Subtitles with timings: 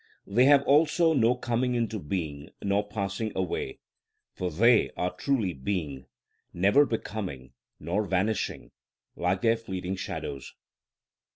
[0.25, 3.77] They have also no coming into being nor passing away,
[4.33, 6.07] for they are truly being,
[6.51, 8.71] never becoming nor vanishing,
[9.15, 10.55] like their fleeting shadows.